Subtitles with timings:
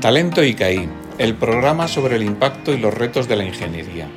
[0.00, 0.88] Talento ICAI,
[1.18, 4.08] el programa sobre el impacto y los retos de la ingeniería.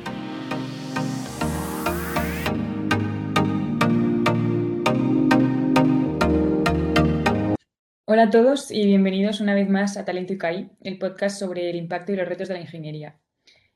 [8.06, 11.76] Hola a todos y bienvenidos una vez más a Talento ICAI, el podcast sobre el
[11.76, 13.20] impacto y los retos de la ingeniería.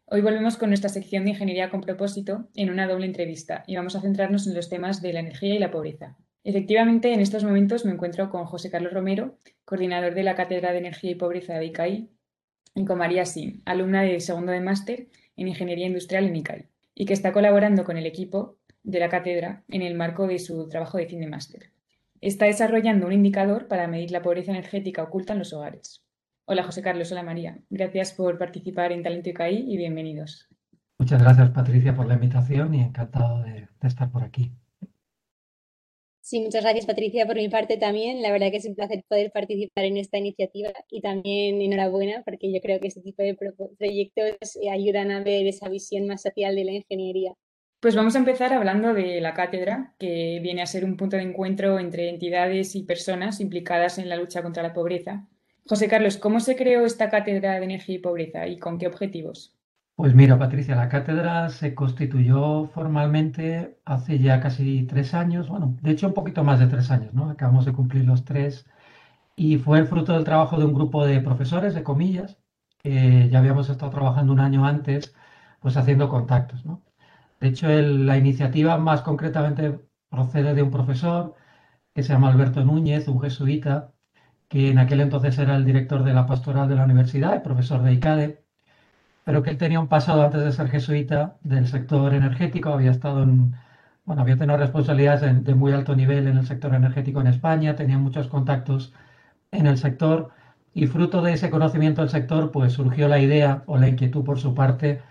[0.06, 3.96] Hoy volvemos con nuestra sección de Ingeniería con propósito en una doble entrevista y vamos
[3.96, 6.16] a centrarnos en los temas de la energía y la pobreza.
[6.44, 10.78] Efectivamente, en estos momentos me encuentro con José Carlos Romero, coordinador de la Cátedra de
[10.78, 12.08] Energía y Pobreza de ICAI,
[12.74, 17.06] y con María Sim, alumna de segundo de máster en Ingeniería Industrial en ICAI, y
[17.06, 20.96] que está colaborando con el equipo de la cátedra en el marco de su trabajo
[20.96, 21.72] de fin de máster.
[22.20, 26.04] Está desarrollando un indicador para medir la pobreza energética oculta en los hogares.
[26.46, 27.58] Hola José Carlos, hola María.
[27.68, 30.48] Gracias por participar en Talento ICAI y bienvenidos.
[30.98, 34.52] Muchas gracias Patricia por la invitación y encantado de estar por aquí.
[36.28, 38.20] Sí, muchas gracias Patricia por mi parte también.
[38.20, 42.52] La verdad que es un placer poder participar en esta iniciativa y también enhorabuena porque
[42.52, 46.54] yo creo que este tipo de proyectos eh, ayudan a ver esa visión más social
[46.54, 47.32] de la ingeniería.
[47.80, 51.22] Pues vamos a empezar hablando de la cátedra, que viene a ser un punto de
[51.22, 55.26] encuentro entre entidades y personas implicadas en la lucha contra la pobreza.
[55.64, 59.57] José Carlos, ¿cómo se creó esta cátedra de energía y pobreza y con qué objetivos?
[59.98, 65.90] Pues mira, Patricia, la cátedra se constituyó formalmente hace ya casi tres años, bueno, de
[65.90, 67.28] hecho un poquito más de tres años, ¿no?
[67.30, 68.64] Acabamos de cumplir los tres
[69.36, 72.38] y fue el fruto del trabajo de un grupo de profesores, de comillas,
[72.78, 75.14] que ya habíamos estado trabajando un año antes,
[75.60, 76.84] pues haciendo contactos, ¿no?
[77.40, 81.34] De hecho, la iniciativa más concretamente procede de un profesor
[81.94, 83.94] que se llama Alberto Núñez, un jesuita,
[84.48, 87.82] que en aquel entonces era el director de la pastoral de la universidad, el profesor
[87.82, 88.44] de ICADE,
[89.28, 93.24] pero que él tenía un pasado antes de ser jesuita del sector energético, había estado
[93.24, 93.54] en,
[94.06, 97.98] bueno, había tenido responsabilidades de, muy alto nivel en el sector energético en España, tenía
[97.98, 98.94] muchos contactos
[99.50, 100.30] en el sector
[100.72, 104.38] y fruto de ese conocimiento del sector, pues surgió la idea o la inquietud por
[104.40, 105.02] su parte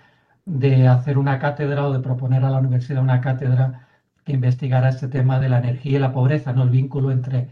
[0.45, 3.87] de hacer una cátedra o de proponer a la universidad una cátedra
[4.25, 7.49] que investigara este tema de la energía y la pobreza, no el vínculo entre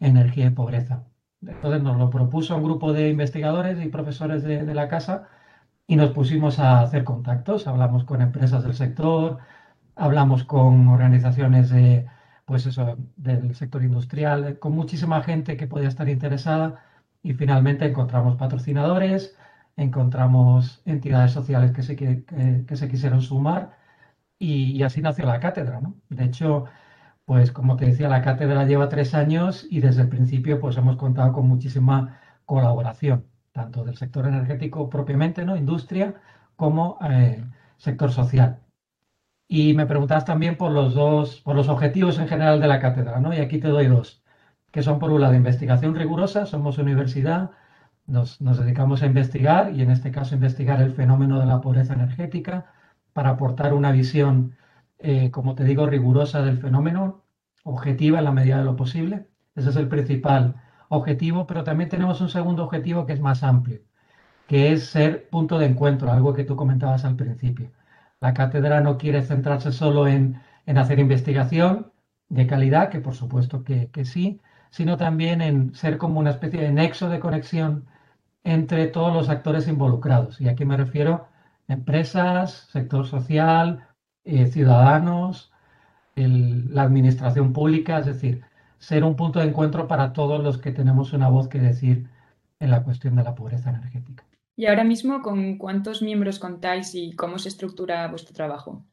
[0.00, 1.04] energía y pobreza.
[1.46, 5.28] Entonces nos lo propuso un grupo de investigadores y profesores de, de la casa
[5.88, 9.38] y nos pusimos a hacer contactos, hablamos con empresas del sector,
[9.96, 12.06] hablamos con organizaciones de,
[12.44, 16.84] pues eso, del sector industrial, con muchísima gente que podía estar interesada
[17.22, 19.36] y finalmente encontramos patrocinadores,
[19.76, 22.24] encontramos entidades sociales que se, que,
[22.66, 23.76] que se quisieron sumar
[24.38, 25.80] y, así nació la cátedra.
[25.80, 25.96] ¿no?
[26.10, 26.66] De hecho,
[27.24, 30.96] pues como te decía, la cátedra lleva tres años y desde el principio pues hemos
[30.96, 33.26] contado con muchísima colaboración
[33.58, 35.56] tanto del sector energético propiamente, ¿no?
[35.56, 36.14] Industria,
[36.56, 37.44] como eh,
[37.76, 38.60] sector social.
[39.48, 43.20] Y me preguntabas también por los dos, por los objetivos en general de la cátedra,
[43.20, 43.34] ¿no?
[43.34, 44.22] Y aquí te doy dos,
[44.70, 47.50] que son por un lado investigación rigurosa, somos universidad,
[48.06, 51.94] nos, nos dedicamos a investigar y en este caso investigar el fenómeno de la pobreza
[51.94, 52.66] energética
[53.12, 54.56] para aportar una visión,
[54.98, 57.24] eh, como te digo, rigurosa del fenómeno,
[57.64, 59.26] objetiva en la medida de lo posible.
[59.56, 60.54] Ese es el principal
[60.88, 63.80] objetivo, pero también tenemos un segundo objetivo que es más amplio,
[64.46, 67.70] que es ser punto de encuentro, algo que tú comentabas al principio.
[68.20, 71.92] La cátedra no quiere centrarse solo en, en hacer investigación
[72.28, 74.40] de calidad, que por supuesto que, sí,
[74.70, 77.86] sino también en ser como una especie de nexo de conexión
[78.44, 80.40] entre todos los actores involucrados.
[80.40, 81.28] Y aquí me refiero
[81.68, 83.86] a empresas, sector social,
[84.24, 85.52] eh, ciudadanos,
[86.16, 88.42] la administración pública, es decir,
[88.78, 92.08] ser un punto de encuentro para todos los que tenemos una voz que decir
[92.60, 94.24] en la cuestión de la pobreza energética.
[94.56, 98.84] Y ahora mismo, ¿con cuántos miembros contáis y cómo se estructura vuestro trabajo?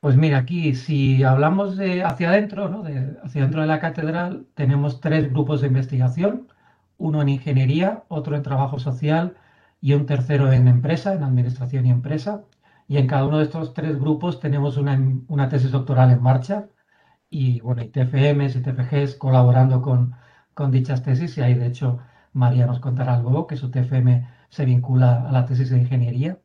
[0.00, 2.82] Pues mira, aquí si hablamos de hacia adentro, ¿no?
[2.82, 6.48] de, hacia adentro de la catedral, tenemos tres grupos de investigación,
[6.98, 9.36] uno en ingeniería, otro en trabajo social
[9.80, 12.42] y un tercero en empresa, en administración y empresa.
[12.88, 14.98] Y en cada uno de estos tres grupos tenemos una,
[15.28, 16.68] una tesis doctoral en marcha
[17.32, 20.14] y bueno, y TFMs y TFGs colaborando con,
[20.54, 21.98] con dichas tesis y ahí de hecho
[22.34, 26.38] María nos contará luego que su TFM se vincula a la tesis de ingeniería.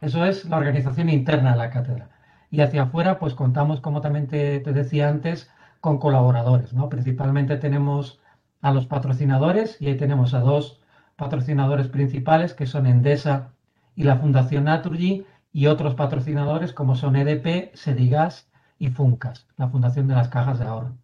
[0.00, 2.10] Eso es la organización interna de la cátedra.
[2.50, 6.88] Y hacia afuera, pues contamos, como también te, te decía antes, con colaboradores, ¿no?
[6.88, 8.20] Principalmente tenemos
[8.62, 10.80] a los patrocinadores y ahí tenemos a dos
[11.16, 13.52] patrocinadores principales que son Endesa
[13.94, 18.51] y la Fundación Naturgy y otros patrocinadores como son EDP, Sedigas
[18.82, 20.98] y Funcas, la Fundación de las Cajas de Ahorro.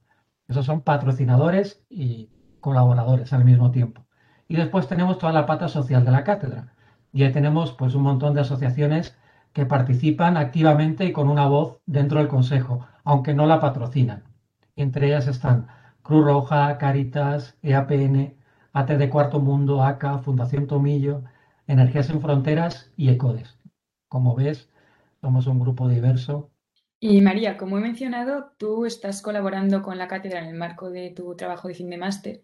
[0.49, 2.29] Esos son patrocinadores y
[2.59, 4.05] colaboradores al mismo tiempo.
[4.49, 6.75] Y después tenemos toda la pata social de la cátedra.
[7.13, 9.17] Y ahí tenemos pues un montón de asociaciones
[9.53, 14.25] que participan activamente y con una voz dentro del Consejo, aunque no la patrocinan.
[14.75, 15.69] Entre ellas están
[16.03, 18.35] Cruz Roja, Caritas, EAPN,
[18.73, 21.23] AT de Cuarto Mundo, ACA, Fundación Tomillo,
[21.69, 23.57] Energías sin Fronteras y ECODES.
[24.09, 24.69] Como ves,
[25.21, 26.51] somos un grupo diverso.
[27.01, 31.11] Y María, como he mencionado, tú estás colaborando con la cátedra en el marco de
[31.11, 32.43] tu trabajo de fin de máster.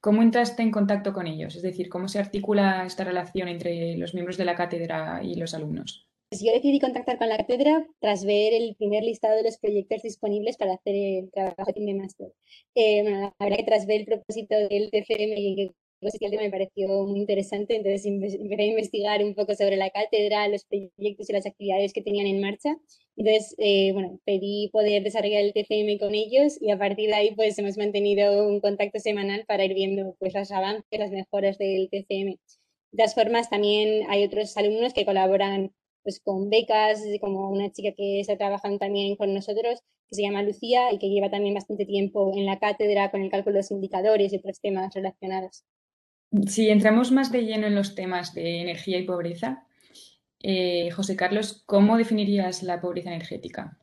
[0.00, 1.56] ¿Cómo entraste en contacto con ellos?
[1.56, 5.52] Es decir, ¿cómo se articula esta relación entre los miembros de la cátedra y los
[5.54, 6.08] alumnos?
[6.30, 10.02] Pues yo decidí contactar con la cátedra tras ver el primer listado de los proyectos
[10.02, 12.32] disponibles para hacer el trabajo de fin de máster.
[12.76, 16.88] Eh, la verdad que tras ver el propósito del TFM y el tema me pareció
[17.06, 21.46] muy interesante, entonces empecé a investigar un poco sobre la cátedra, los proyectos y las
[21.46, 22.76] actividades que tenían en marcha.
[23.18, 27.34] Entonces, eh, bueno, pedí poder desarrollar el TCM con ellos y a partir de ahí
[27.34, 31.88] pues hemos mantenido un contacto semanal para ir viendo pues los avances, las mejoras del
[31.90, 32.38] TCM.
[32.92, 35.72] De todas formas, también hay otros alumnos que colaboran
[36.04, 40.44] pues con becas, como una chica que está trabajando también con nosotros, que se llama
[40.44, 43.70] Lucía y que lleva también bastante tiempo en la cátedra con el cálculo de los
[43.72, 45.64] indicadores y otros temas relacionados.
[46.46, 49.66] Si entramos más de lleno en los temas de energía y pobreza,
[50.42, 53.78] eh, José Carlos, ¿cómo definirías la pobreza energética?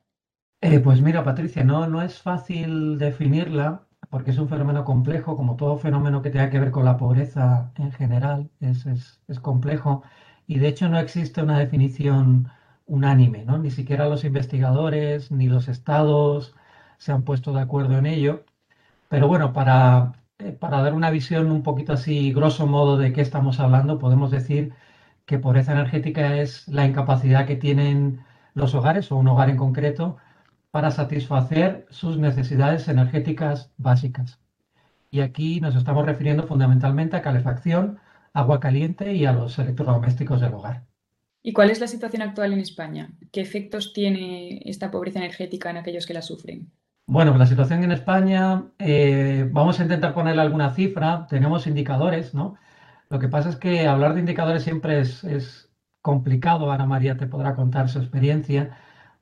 [0.62, 5.56] Eh, pues mira, Patricia, no, no es fácil definirla porque es un fenómeno complejo, como
[5.56, 8.86] todo fenómeno que tenga que ver con la pobreza en general, es,
[9.28, 10.04] es complejo
[10.48, 12.50] y de hecho no existe una definición
[12.86, 13.58] unánime, ¿no?
[13.60, 16.56] Ni siquiera los investigadores ni los estados
[16.98, 18.44] se han puesto de acuerdo en ello.
[19.10, 23.22] Pero bueno, para eh, para dar una visión un poquito así, grosso modo, de qué
[23.22, 24.74] estamos hablando, podemos decir
[25.26, 28.24] que pobreza energética es la incapacidad que tienen
[28.54, 30.18] los hogares o un hogar en concreto
[30.72, 34.40] para satisfacer sus necesidades energéticas básicas.
[35.10, 38.00] Y aquí nos estamos refiriendo fundamentalmente a calefacción,
[38.34, 40.84] agua caliente y a los electrodomésticos del hogar.
[41.42, 43.12] ¿Y cuál es la situación actual en España?
[43.32, 46.72] ¿Qué efectos tiene esta pobreza energética en aquellos que la sufren?
[47.08, 52.56] Bueno, la situación en España, eh, vamos a intentar ponerle alguna cifra, tenemos indicadores, ¿no?
[53.10, 55.70] Lo que pasa es que hablar de indicadores siempre es,
[56.02, 58.78] complicado, Ana María te podrá contar su experiencia,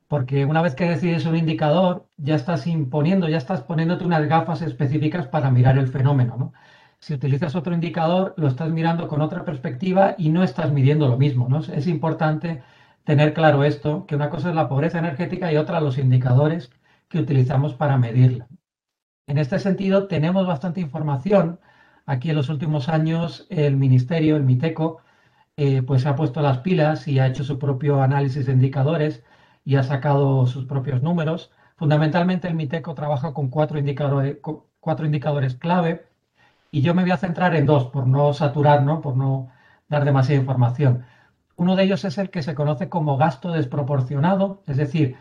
[0.08, 4.62] porque una vez que decides un indicador, ya estás imponiendo, ya estás poniéndote unas gafas
[4.62, 6.52] específicas para mirar el fenómeno, ¿no?
[6.98, 11.18] Si utilizas otro indicador, lo estás mirando con otra perspectiva y no estás midiendo lo
[11.18, 11.60] mismo, ¿no?
[11.60, 12.62] Es importante
[13.04, 16.70] tener claro esto, que una cosa es la pobreza energética y otra los indicadores
[17.08, 18.48] que utilizamos para medirla.
[19.26, 21.60] En este sentido, tenemos bastante información.
[22.06, 25.00] Aquí en los últimos años el Ministerio, el MITECO,
[25.56, 29.24] eh, pues se ha puesto las pilas y ha hecho su propio análisis de indicadores
[29.64, 31.50] y ha sacado sus propios números.
[31.76, 34.38] Fundamentalmente el MITECO trabaja con cuatro indicadores,
[34.80, 36.06] cuatro indicadores clave
[36.70, 39.00] y yo me voy a centrar en dos por no saturar, ¿no?
[39.00, 39.50] por no
[39.88, 41.04] dar demasiada información.
[41.56, 45.16] Uno de ellos es el que se conoce como gasto desproporcionado, es decir,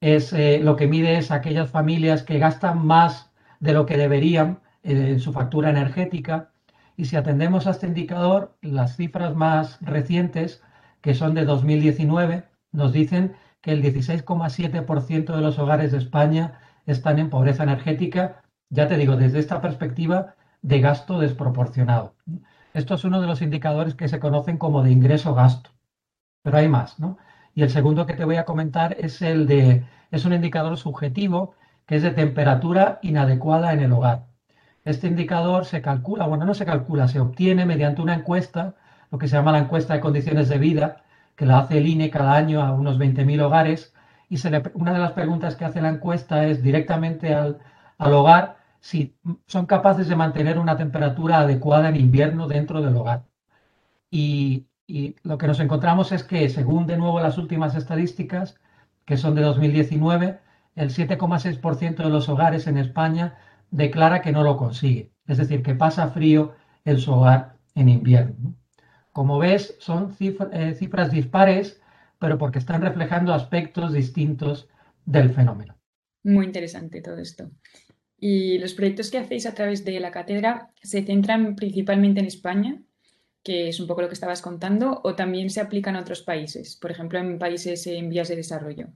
[0.00, 4.60] es eh, lo que mide es aquellas familias que gastan más de lo que deberían
[4.84, 6.52] en su factura energética.
[6.96, 10.62] Y si atendemos a este indicador, las cifras más recientes,
[11.00, 17.18] que son de 2019, nos dicen que el 16,7% de los hogares de España están
[17.18, 22.14] en pobreza energética, ya te digo, desde esta perspectiva de gasto desproporcionado.
[22.74, 25.70] Esto es uno de los indicadores que se conocen como de ingreso-gasto.
[26.42, 27.16] Pero hay más, ¿no?
[27.54, 31.54] Y el segundo que te voy a comentar es el de, es un indicador subjetivo
[31.86, 34.26] que es de temperatura inadecuada en el hogar.
[34.84, 38.74] Este indicador se calcula, bueno, no se calcula, se obtiene mediante una encuesta,
[39.10, 41.04] lo que se llama la encuesta de condiciones de vida,
[41.36, 43.94] que la hace el INE cada año a unos 20.000 hogares.
[44.28, 44.38] Y
[44.74, 47.58] una de las preguntas que hace la encuesta es directamente al,
[47.98, 53.24] al hogar si son capaces de mantener una temperatura adecuada en invierno dentro del hogar.
[54.10, 54.66] Y
[55.22, 58.56] lo que nos encontramos es que, según de nuevo las últimas estadísticas,
[59.06, 60.40] que son de 2019,
[60.76, 63.36] el 7,6% de los hogares en España
[63.70, 65.12] declara que no lo consigue.
[65.26, 66.54] Es decir, que pasa frío
[66.84, 68.54] en su hogar en invierno.
[69.12, 71.80] Como ves, son eh, cifras dispares,
[72.18, 74.68] pero porque están reflejando aspectos distintos
[75.04, 75.76] del fenómeno.
[76.24, 77.50] Muy interesante todo esto.
[78.18, 82.82] Y los proyectos que hacéis a través de la cátedra se centran principalmente en España
[83.44, 86.76] que es un poco lo que estabas contando, o también se aplica en otros países,
[86.76, 88.88] por ejemplo, en países en vías de desarrollo?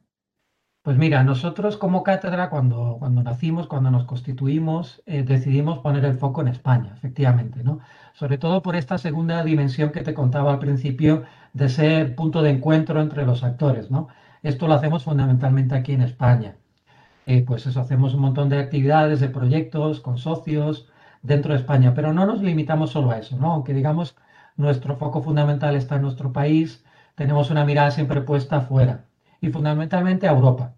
[0.89, 6.17] Pues mira, nosotros como cátedra, cuando, cuando nacimos, cuando nos constituimos, eh, decidimos poner el
[6.17, 7.81] foco en España, efectivamente, ¿no?
[8.15, 12.53] Sobre todo por esta segunda dimensión que te contaba al principio de ser punto de
[12.53, 14.09] encuentro entre los actores, ¿no?
[14.43, 16.57] Esto lo hacemos fundamentalmente aquí en España.
[17.27, 20.89] Eh, pues eso, hacemos un montón de actividades, de proyectos con socios
[21.23, 23.53] dentro de España, pero no nos limitamos solo a eso, ¿no?
[23.53, 24.17] Aunque digamos
[24.57, 26.83] nuestro foco fundamental está en nuestro país,
[27.15, 29.05] tenemos una mirada siempre puesta afuera
[29.41, 30.75] y fundamentalmente a Europa.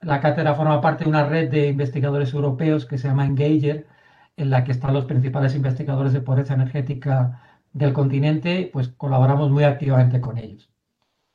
[0.00, 3.86] La cátedra forma parte de una red de investigadores europeos que se llama Engager,
[4.36, 7.40] en la que están los principales investigadores de pobreza energética
[7.72, 10.70] del continente, pues colaboramos muy activamente con ellos.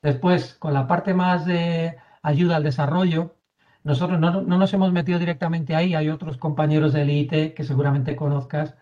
[0.01, 3.36] Después, con la parte más de ayuda al desarrollo,
[3.84, 8.75] nosotros no, nos hemos metido directamente ahí, hay otros compañeros del IIT que seguramente conozcas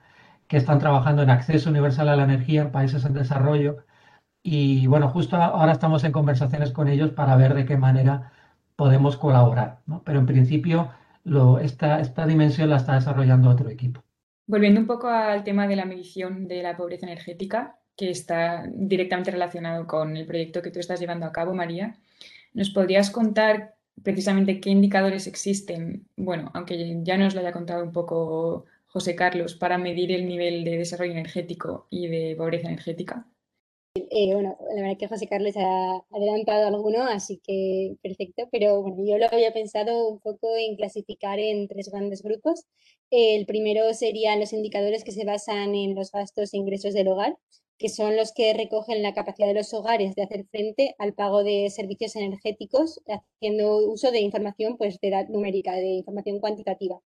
[0.48, 3.78] que están trabajando en acceso universal a la energía en países en desarrollo.
[4.48, 8.32] Y bueno, justo ahora estamos en conversaciones con ellos para ver de qué manera
[8.76, 9.80] podemos colaborar.
[10.04, 10.92] Pero en principio
[11.64, 14.04] esta, esta dimensión la está desarrollando otro equipo.
[14.46, 19.32] Volviendo un poco al tema de la medición de la pobreza energética, que está directamente
[19.32, 21.96] relacionado con el proyecto que tú estás llevando a cabo, María,
[22.54, 23.74] ¿nos podrías contar
[24.04, 26.08] precisamente qué indicadores existen?
[26.16, 30.64] Bueno, aunque ya nos lo haya contado un poco José Carlos, para medir el nivel
[30.64, 33.26] de desarrollo energético y de pobreza energética.
[33.98, 38.98] Eh, bueno, la verdad que José Carlos ha adelantado alguno, así que perfecto, pero bueno,
[39.06, 42.66] yo lo había pensado un poco en clasificar en tres grandes grupos.
[43.10, 47.38] El primero serían los indicadores que se basan en los gastos e ingresos del hogar,
[47.78, 51.46] que son los que recogen la capacidad de los hogares de hacer frente al pago
[51.46, 57.00] de servicios energéticos, haciendo uso de información pues, de edad numérica, de información cuantitativa.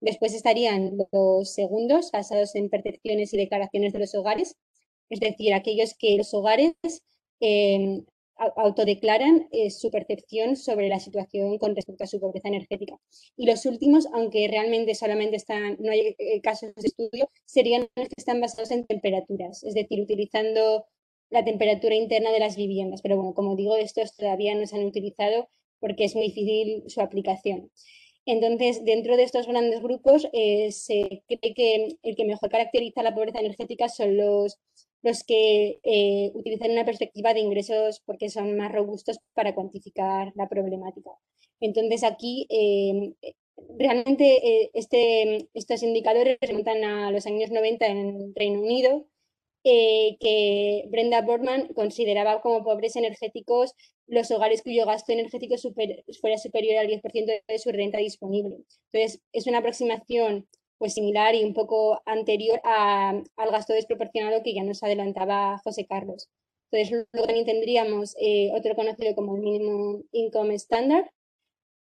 [0.00, 4.56] Después estarían los segundos, basados en percepciones y declaraciones de los hogares,
[5.10, 6.74] es decir, aquellos que los hogares
[7.40, 8.04] em,
[8.56, 12.96] autodeclaran eh, su percepción sobre la situación con respecto a su pobreza energética.
[13.36, 18.08] Y los últimos, aunque realmente solamente están, no hay eh, casos de estudio, serían los
[18.08, 20.86] que están basados en temperaturas, es decir, utilizando
[21.30, 23.02] la temperatura interna de las viviendas.
[23.02, 25.48] Pero bueno, como digo, estos todavía no se han utilizado
[25.80, 27.70] porque es muy difícil su aplicación.
[28.24, 33.14] Entonces, dentro de estos grandes grupos, eh, se cree que el que mejor caracteriza la
[33.14, 34.58] pobreza energética son los
[35.02, 40.48] los que eh, utilizan una perspectiva de ingresos porque son más robustos para cuantificar la
[40.48, 41.10] problemática.
[41.60, 43.14] Entonces aquí eh,
[43.78, 49.06] realmente eh, este, estos indicadores remontan a los años 90 en Reino Unido,
[49.64, 53.74] que Brenda Borman consideraba como pobres energéticos
[54.06, 55.56] los hogares cuyo gasto energético
[56.20, 58.56] fuera superior al 10% de su renta disponible.
[58.92, 60.48] Entonces, es una aproximación
[60.78, 66.28] pues similar y un poco anterior al gasto desproporcionado que ya nos adelantaba José Carlos.
[66.70, 71.06] Entonces, luego también tendríamos eh, otro conocido como el Minimum Income Standard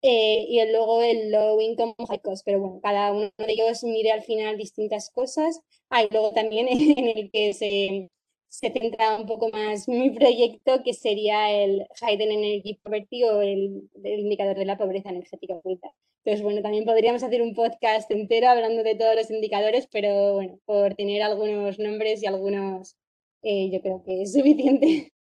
[0.02, 4.10] eh, y luego el Low Income High Cost, pero bueno, cada uno de ellos mide
[4.12, 5.60] al final distintas cosas.
[5.90, 8.10] Hay luego también en el que se,
[8.48, 13.90] se centra un poco más mi proyecto, que sería el Hidden Energy Poverty o el,
[14.02, 15.92] el indicador de la pobreza energética oculta.
[16.24, 20.58] Entonces, bueno, también podríamos hacer un podcast entero hablando de todos los indicadores, pero bueno,
[20.66, 22.96] por tener algunos nombres y algunos,
[23.42, 25.12] eh, yo creo que es suficiente.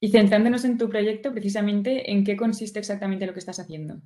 [0.00, 4.02] Y centrándonos en tu proyecto, precisamente, ¿en qué consiste exactamente lo que estás haciendo?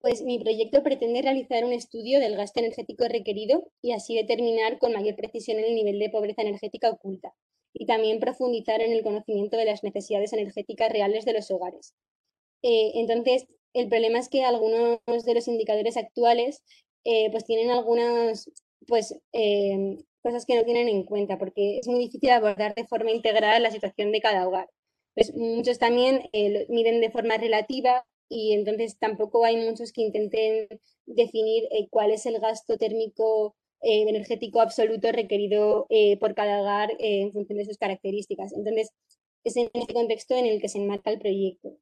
[0.00, 4.92] Pues mi proyecto pretende realizar un estudio del gasto energético requerido y así determinar con
[4.92, 7.32] mayor precisión el nivel de pobreza energética oculta
[7.72, 11.94] y también profundizar en el conocimiento de las necesidades energéticas reales de los hogares.
[12.62, 16.62] Eh, entonces, el problema es que algunos de los indicadores actuales
[17.04, 18.50] eh, pues tienen algunas
[18.86, 23.10] pues, em, cosas que no tienen en cuenta porque es muy difícil abordar de forma
[23.10, 24.68] integral la situación de cada hogar.
[25.14, 30.68] Pues muchos también eh, miden de forma relativa y entonces tampoco hay muchos que intenten
[31.06, 35.86] definir eh, cuál es el gasto térmico energético absoluto requerido
[36.18, 38.52] por cada hogar en función de sus características.
[38.52, 38.90] Entonces,
[39.44, 41.78] es en este contexto en el que se enmarca el proyecto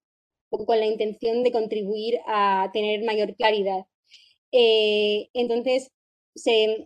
[0.67, 3.87] con la intención de contribuir a tener mayor claridad.
[4.53, 5.91] Eh, entonces,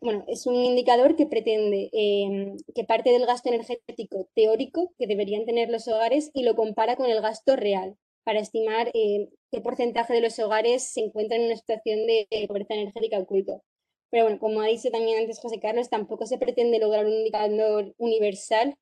[0.00, 5.44] bueno, es un indicador que pretende em, que parte del gasto energético teórico que deberían
[5.46, 10.12] tener los hogares y lo compara con el gasto real para estimar eh, qué porcentaje
[10.14, 13.62] de los hogares se encuentran en una situación de pobreza energética oculto.
[14.10, 17.94] Pero bueno, como ha dicho también antes José Carlos, tampoco se pretende lograr un indicador
[17.98, 18.76] universal.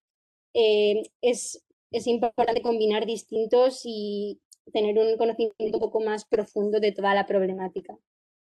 [0.54, 4.40] Eh, es, es importante combinar distintos y
[4.72, 7.96] tener un conocimiento un poco más profundo de toda la problemática.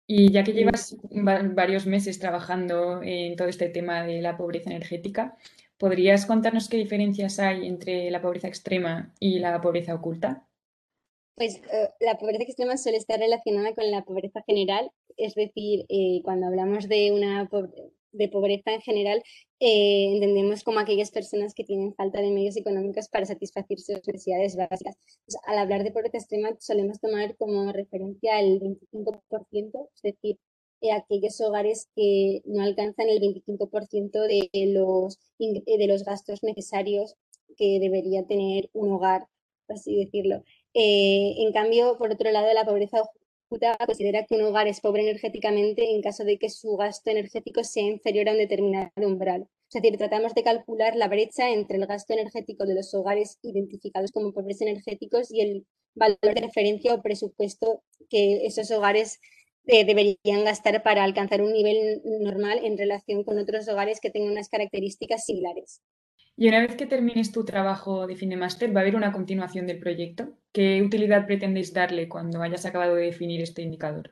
[0.07, 5.37] Y ya que llevas varios meses trabajando en todo este tema de la pobreza energética,
[5.79, 10.47] ¿podrías contarnos qué diferencias hay entre la pobreza extrema y la pobreza oculta?
[11.37, 16.21] Pues eh, la pobreza extrema suele estar relacionada con la pobreza general, es decir, eh,
[16.23, 17.49] cuando hablamos de una
[18.15, 19.23] de pobreza en general,
[19.61, 24.57] eh, entendemos como aquellas personas que tienen falta de medios económicos para satisfacer sus necesidades
[24.57, 24.97] básicas.
[25.47, 30.39] al hablar de pobreza extrema solemos tomar como referencia el 25%, es decir,
[30.81, 37.17] eh, aquellos hogares que no alcanzan el 25% de los, eh, de los gastos necesarios
[37.57, 39.27] que debería tener un hogar,
[39.67, 40.45] por así decirlo.
[40.75, 43.03] en cambio, por otro lado, la pobreza
[43.49, 47.85] considera que un hogar es pobre energéticamente en caso de que su gasto energético sea
[47.85, 49.49] inferior a un determinado umbral.
[49.69, 54.13] Es decir, tratamos de calcular la brecha entre el gasto energético de los hogares identificados
[54.13, 59.21] como pobres energéticos y el valor de referencia o presupuesto que esos hogares
[59.67, 64.33] eh, deberían gastar para alcanzar un nivel normal en relación con otros hogares que tengan
[64.33, 65.81] unas características similares.
[66.37, 69.13] Y una vez que termines tu trabajo de fin de máster, ¿va a haber una
[69.13, 70.37] continuación del proyecto?
[70.53, 74.11] ¿Qué utilidad pretendéis darle cuando hayas acabado de definir este indicador?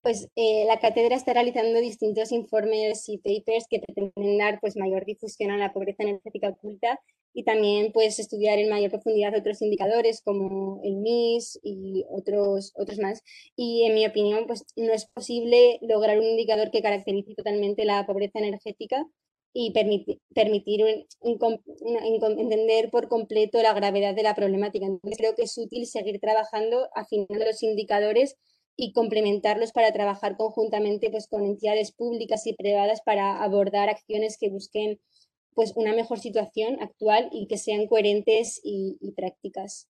[0.00, 5.04] Pues eh, la cátedra está realizando distintos informes y papers que pretenden dar pues, mayor
[5.04, 6.98] difusión a la pobreza energética oculta
[7.34, 12.98] y también pues, estudiar en mayor profundidad otros indicadores como el MIS y otros, otros
[12.98, 13.22] más.
[13.54, 18.06] Y en mi opinión, pues, no es posible lograr un indicador que caracterice totalmente la
[18.06, 19.06] pobreza energética
[19.54, 20.20] y permitir,
[22.36, 24.86] entender por completo la gravedad de la problemática.
[24.86, 28.36] Entonces creo que es útil seguir trabajando, afinando los indicadores
[28.76, 34.48] y complementarlos para trabajar conjuntamente pues, con entidades públicas y privadas para abordar acciones que
[34.48, 34.98] busquen
[35.54, 39.88] pues, una mejor situación actual y que sean coherentes y, prácticas.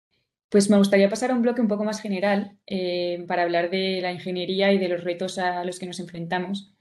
[0.50, 4.00] Pues me gustaría pasar a un bloque un poco más general eh, para hablar de
[4.00, 6.75] la ingeniería y de los retos a los que nos enfrentamos.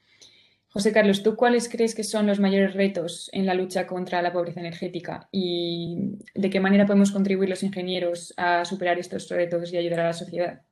[0.76, 4.34] José Carlos, ¿tú cuáles crees que son los mayores retos en la lucha contra la
[4.34, 9.78] pobreza energética y de qué manera podemos contribuir los ingenieros a superar estos retos y
[9.78, 10.64] ayudar a la sociedad?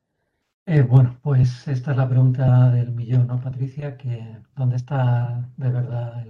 [0.66, 3.96] Eh, bueno, pues esta es la pregunta del millón, ¿no, Patricia?
[3.96, 6.22] Que ¿dónde está de verdad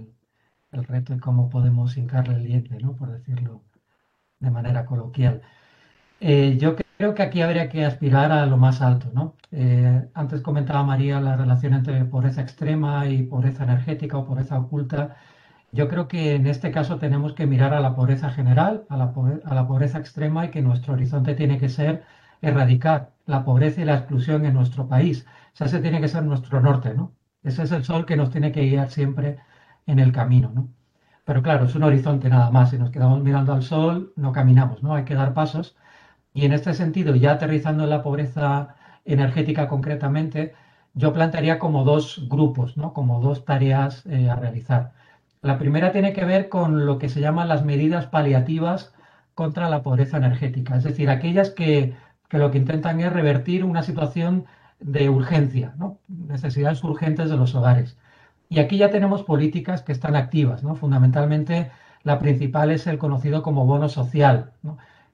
[0.71, 2.95] el, reto y cómo podemos hincarle el diente, ¿no?
[2.95, 3.61] Por decirlo
[4.39, 5.41] de manera coloquial.
[6.21, 9.35] Eh, yo creo que aquí habría que aspirar a lo más alto, ¿no?
[9.51, 15.15] Eh, antes comentaba María la relación entre pobreza extrema y pobreza energética o pobreza oculta.
[15.71, 19.13] Yo creo que en este caso tenemos que mirar a la pobreza general, a la,
[19.45, 22.03] a la pobreza extrema y que nuestro horizonte tiene que ser
[22.41, 25.25] erradicar la pobreza y la exclusión en nuestro país.
[25.59, 27.13] O ese tiene que ser nuestro norte, ¿no?
[27.43, 29.37] Ese es el sol que nos tiene que guiar siempre
[29.85, 30.69] en el camino, ¿no?
[31.25, 32.69] Pero claro, es un horizonte nada más.
[32.71, 34.93] Si nos quedamos mirando al sol, no caminamos, ¿no?
[34.95, 35.75] Hay que dar pasos
[36.35, 40.53] y en este sentido, ya aterrizando en la pobreza energética concretamente,
[40.93, 42.93] yo plantearía como dos grupos, ¿no?
[42.93, 44.91] como dos tareas eh, a realizar.
[45.41, 48.93] La primera tiene que ver con lo que se llaman las medidas paliativas
[49.33, 51.95] contra la pobreza energética, es decir, aquellas que,
[52.27, 54.45] que lo que intentan es revertir una situación
[54.81, 55.73] de urgencia,
[56.09, 57.97] necesidades urgentes de los hogares.
[58.49, 60.75] Y aquí ya tenemos políticas que están activas, ¿no?
[60.75, 61.71] fundamentalmente
[62.03, 64.51] la principal es el conocido como bono social.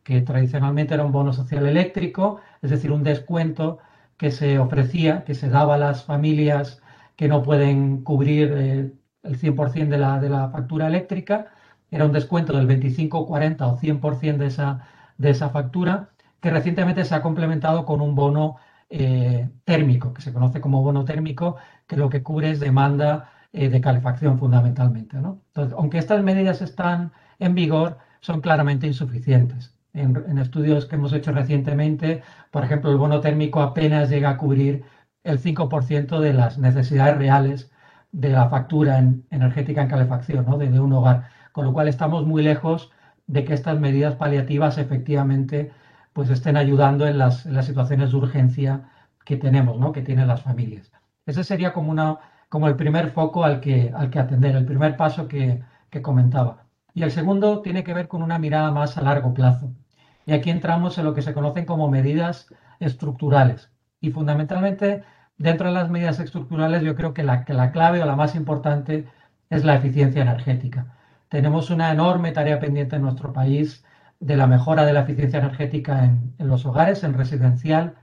[0.03, 3.79] Que tradicionalmente era un bono social eléctrico, es decir, un descuento
[4.17, 6.81] que se ofrecía, que se daba a las familias
[7.15, 11.47] que no pueden cubrir eh, el 100% de la, de la factura eléctrica,
[11.91, 14.87] era un descuento del 25, 40 o 100% de esa,
[15.17, 16.09] de esa factura,
[16.39, 18.57] que recientemente se ha complementado con un bono
[18.89, 23.69] eh, térmico, que se conoce como bono térmico, que lo que cubre es demanda eh,
[23.69, 25.17] de calefacción fundamentalmente.
[25.17, 31.31] Entonces, aunque estas medidas están en vigor, son claramente insuficientes en, estudios que hemos hecho
[31.31, 34.83] recientemente, por ejemplo, el bono térmico apenas llega a cubrir
[35.23, 37.71] el 5% de las necesidades reales
[38.11, 38.99] de la factura
[39.29, 40.57] energética en calefacción ¿no?
[40.57, 42.91] de, un hogar, con lo cual estamos muy lejos
[43.27, 45.71] de que estas medidas paliativas efectivamente
[46.13, 48.89] pues estén ayudando en las, situaciones de urgencia
[49.25, 49.91] que tenemos, ¿no?
[49.91, 50.91] que tienen las familias.
[51.25, 52.17] Ese sería como, una,
[52.49, 55.63] como el primer foco al que, atender, el primer paso que
[56.01, 56.65] comentaba.
[56.93, 59.73] Y el segundo tiene que ver con una mirada más a largo plazo.
[60.31, 62.47] Y aquí entramos en lo que se conocen como medidas
[62.79, 63.69] estructurales.
[63.99, 65.03] Y fundamentalmente,
[65.37, 69.09] dentro de las medidas estructurales, yo creo que la, clave o la más importante
[69.49, 70.95] es la eficiencia energética.
[71.27, 73.83] Tenemos una enorme tarea pendiente en nuestro país
[74.21, 77.95] de la mejora de la eficiencia energética en, los hogares, en residencial.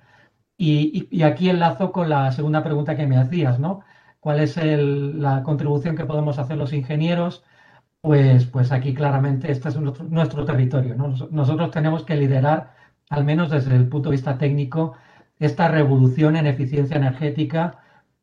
[0.58, 3.80] Y, aquí enlazo con la segunda pregunta que me hacías, ¿no?
[4.20, 7.42] ¿Cuál es la contribución que podemos hacer los ingenieros
[8.08, 10.94] pues, pues aquí claramente este es nuestro, territorio.
[10.96, 12.74] Nosotros tenemos que liderar,
[13.10, 14.94] al menos desde el punto de vista técnico,
[15.38, 17.80] esta revolución en eficiencia energética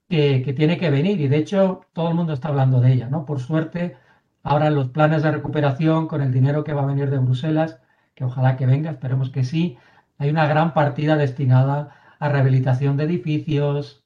[0.09, 1.21] que, tiene que venir.
[1.21, 3.09] Y de hecho, todo el mundo está hablando de ella.
[3.09, 3.25] ¿no?
[3.25, 3.95] Por suerte,
[4.41, 7.79] ahora los planes de recuperación, con el dinero que va a venir de Bruselas,
[8.15, 9.77] que ojalá que venga, esperemos que sí,
[10.17, 14.03] hay una gran partida destinada a rehabilitación de edificios.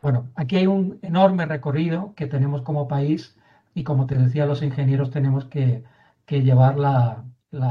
[0.00, 3.37] Bueno, aquí hay un enorme recorrido que tenemos como país
[3.78, 5.84] y como te decía, los ingenieros tenemos que,
[6.28, 7.24] llevar la,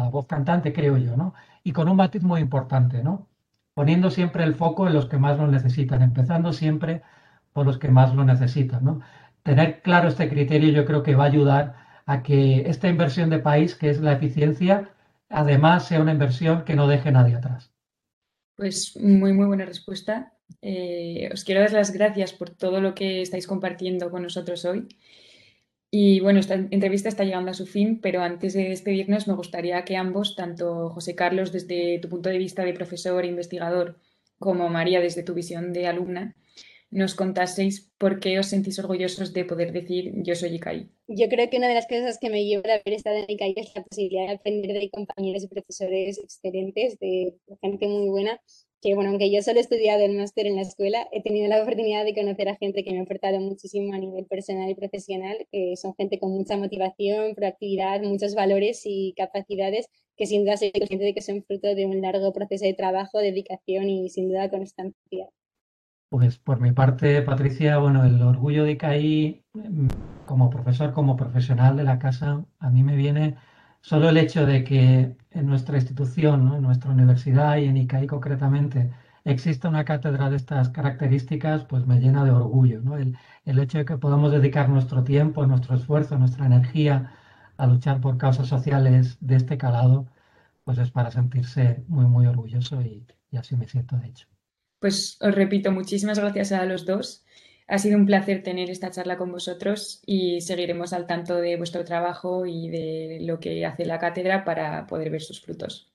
[0.09, 1.33] voz cantante, creo yo, ¿no?
[1.63, 3.27] Y con un matiz muy importante, ¿no?
[3.73, 7.01] Poniendo siempre el foco en los que más lo necesitan, empezando siempre
[7.51, 9.01] por los que más lo necesitan, ¿no?
[9.43, 13.39] Tener claro este criterio yo creo que va a ayudar a que esta inversión de
[13.39, 14.89] país, que es la eficiencia,
[15.29, 17.73] además sea una inversión que no deje nadie atrás.
[18.55, 20.33] Pues muy, muy buena respuesta.
[20.61, 24.87] Eh, os quiero dar las gracias por todo lo que estáis compartiendo con nosotros hoy.
[25.89, 29.85] Y bueno, esta entrevista está llegando a su fin, pero antes de despedirnos me gustaría
[29.85, 33.97] que ambos, tanto José Carlos desde tu punto de vista de profesor e investigador,
[34.37, 36.35] como María desde tu visión de alumna,
[36.89, 40.89] nos contaseis por qué os sentís orgullosos de poder decir yo soy ICAI.
[41.07, 43.53] Yo creo que una de las cosas que me lleva de haber estado en ICAI
[43.57, 48.39] es la posibilidad de aprender de compañeros y profesores excelentes, de gente muy buena,
[48.81, 51.61] que bueno, aunque yo solo he estudiado el máster en la escuela, he tenido la
[51.61, 55.47] oportunidad de conocer a gente que me ha aportado muchísimo a nivel personal y profesional,
[55.51, 60.71] que son gente con mucha motivación, proactividad, muchos valores y capacidades que sin duda soy
[60.71, 64.49] consciente de que son fruto de un largo proceso de trabajo, dedicación y sin duda
[64.49, 65.29] constancia.
[66.09, 69.87] Pues por mi parte, Patricia, bueno, el orgullo de ICAI mm,
[70.25, 73.35] como profesor, como profesional de la casa, a mí me viene
[73.81, 78.91] solo el hecho de que en nuestra institución, en nuestra universidad y en ICAI concretamente,
[79.23, 82.81] exista una cátedra de estas características, pues me llena de orgullo.
[82.81, 82.97] ¿no?
[82.97, 87.11] El, el hecho de que podamos dedicar nuestro tiempo, nuestro esfuerzo, nuestra energía
[87.57, 90.07] a luchar por causas sociales de este calado,
[90.63, 94.27] pues es para sentirse muy, muy orgulloso y, y así me siento de hecho.
[94.79, 97.25] Pues os repito, muchísimas gracias a los dos.
[97.67, 101.83] Ha sido un placer tener esta charla con vosotros y seguiremos al tanto de vuestro
[101.83, 105.91] trabajo y de lo que hace la cátedra para poder ver sus frutos.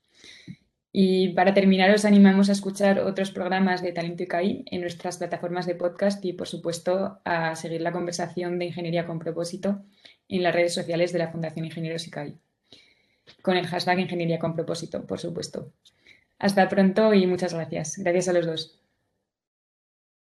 [0.92, 5.64] Y para terminar, os animamos a escuchar otros programas de Talento ICAI en nuestras plataformas
[5.64, 9.82] de podcast y, por supuesto, a seguir la conversación de Ingeniería con propósito
[10.28, 12.36] en las redes sociales de la Fundación Ingenieros ICAI,
[13.40, 15.72] con el hashtag Ingeniería con propósito, por supuesto.
[16.38, 17.96] Hasta pronto y muchas gracias.
[17.96, 18.81] Gracias a los dos.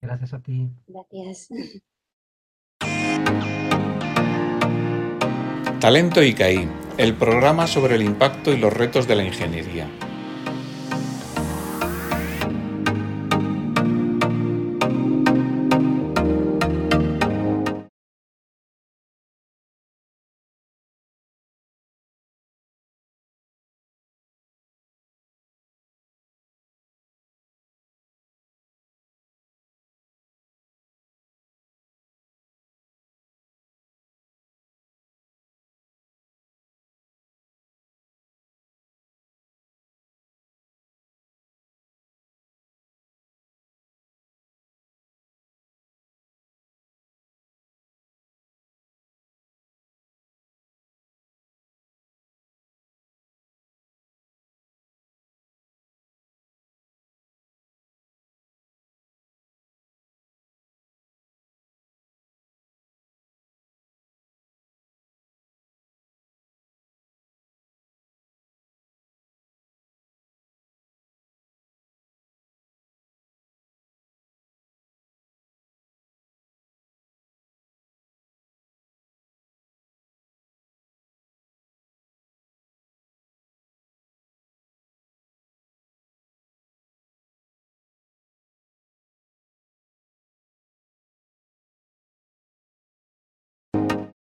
[0.00, 0.70] Gracias a ti.
[0.86, 1.48] Gracias.
[5.80, 9.88] Talento ICAI, el programa sobre el impacto y los retos de la ingeniería.